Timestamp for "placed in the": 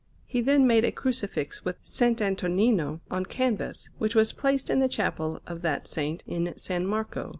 4.33-4.89